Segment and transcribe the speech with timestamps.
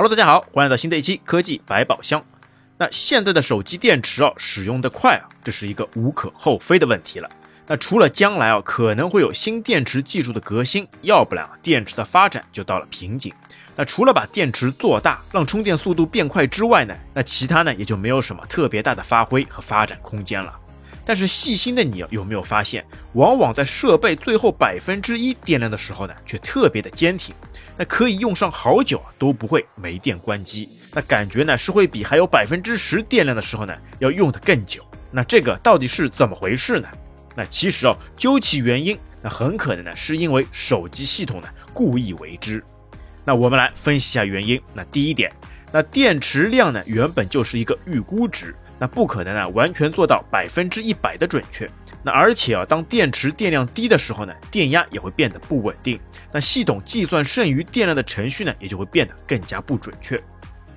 [0.00, 2.24] Hello，大家好，欢迎来到新的一期科技百宝箱。
[2.78, 7.28] 那现在的手机电池啊，使用的快啊，这是一个无可厚非的问题了。
[7.66, 13.30] 那除了将来啊可能会有新电池技术的革新，要不然啊电池的发展就到了瓶颈。
[13.76, 20.58] 那除了把电池做大，让充电速度变快之外呢，那其他呢也就没有什么特别大的发挥和发展空间了。
[21.10, 27.34] 但是细心的你有没有发现，往往在设备最后百分之一电量的时候呢，却特别的坚挺，
[27.76, 34.86] 那可以用上好久啊都不会没电关机，那感觉呢是会比还有百分之十电量的时候呢要用的更久。
[35.10, 36.88] 那这个到底是怎么回事呢？
[37.34, 42.62] 那其实哦，究其原因，那很可能呢是因为手机系统呢故意为之。
[43.24, 44.62] 那我们来分析一下原因。
[44.72, 45.32] 那第一点，
[45.72, 48.54] 那电池量呢原本就是一个预估值。
[48.80, 51.68] 那不可能啊，完全做到百分之一百的准确。
[52.02, 56.00] 那而且啊，当电池电量低的时候呢，电压也会变得不稳定。
[56.32, 60.18] 那系统计算剩余电量的程序呢，也就会变得更加不准确。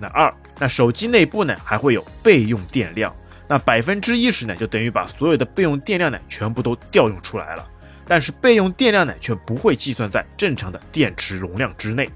[0.00, 3.14] 那二，那手机内部呢还会有备用电量。
[3.46, 7.64] 那百分之一十呢，就等于把所有的备用电量呢全部都调用出来了。
[8.06, 12.10] 但是备用电量呢，却不会计算在正常的电池容量之内。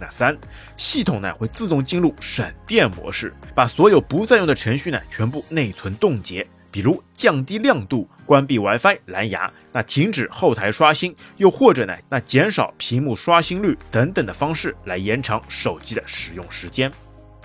[0.00, 0.36] 那三，
[0.76, 16.90] 系统呢会自动进入省电模式，把所有不再用的程序呢全部内存冻结，比如降低亮度、关闭 WiFi、蓝牙、那停止后台刷新，又或者呢那减少屏幕刷新率等等的方式来延长手机的使用时间。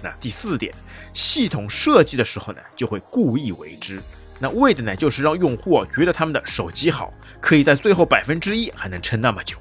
[0.01, 0.73] 那第四点，
[1.13, 3.99] 系统设计的时候呢就会故意为之，
[4.39, 7.11] 那为的呢就是让用户觉得他们的手机好，
[7.41, 9.57] 可以在最后百分之一还能撑那么久。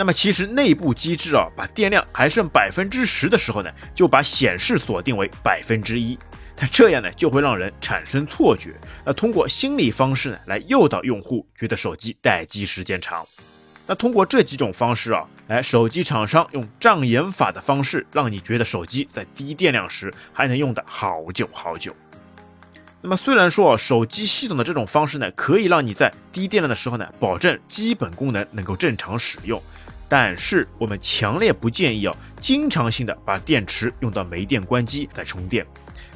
[0.00, 6.18] 那么其实内部机制啊，把电量还剩百分之十的时候呢，就把显示锁定为百分之一，
[6.58, 13.22] 那这样呢就会让人产生错觉，那通过心理方式呢来诱导用户觉得手机待机时间长。
[13.86, 21.94] 那通过这几种方式啊，来手机厂商用障眼法的方式，让你觉得手机在低电量时还能用的好久好久。
[23.02, 29.62] 那么虽然说手机系统的这种方式呢，可以让你在低电量的时候呢，保证基本功能能够正常使用。
[30.10, 35.64] 但是我们强烈不建议啊，经常性的把电池用到没电关机再充电。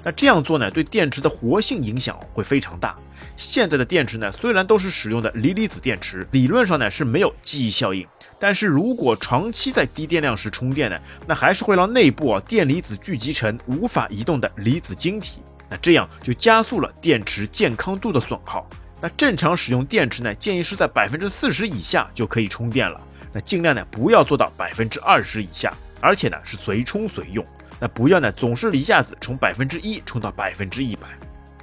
[0.02, 2.96] 那这样做呢，对电池的活性影响会非常大。
[3.36, 8.04] 现在的电池呢，虽然都是使用的锂离子电池，理论上呢是没有记忆效应。
[8.36, 15.40] 但是如果长期在低电量时充电呢，那还是会让内部啊电离子聚集成无法移动的离子晶体。
[15.70, 18.68] 那这样就加速了电池健康度的损耗。
[19.00, 23.00] 那正常使用电池呢，建议是在百分之四十以下就可以充电了。
[23.34, 27.44] 那尽量呢不要做到百分之二十以下，而且呢是随充随用。
[27.80, 31.08] 那不要呢总是一下子从百分之一充到百分之一百。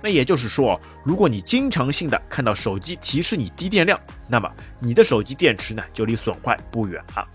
[0.03, 7.27] 那也就是说，如果你经常性的看到手机提示你低电量，那么你的手机电池呢就离损坏不远了。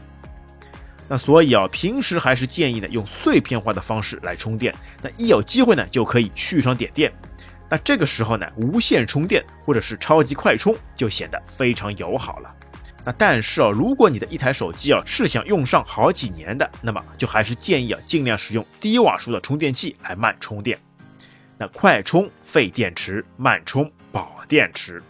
[1.08, 4.74] 那所以啊，平时还是建议呢用碎片化的方式来充电。
[5.00, 7.10] 那一有机会呢就可以续上点电。
[7.68, 12.54] 那这个时候呢无线充电或者是超级快充就显得非常友好了。
[13.06, 20.76] 那但是啊，如果你的一台手机啊是想用上好几年的，那么就还是建议啊尽量使用低瓦数的充电器来慢充电。
[21.56, 25.00] 那快充费电池，慢充保电池。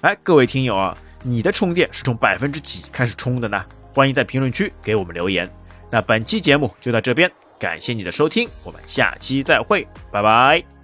[0.00, 3.62] 哎，各位听友啊，你的充电是从百分之几开始充的呢？
[3.92, 5.46] 欢迎在评论区给我们留言。
[5.90, 10.77] 那本期节目就到这边，感谢你的收听，我们下期再会，拜拜。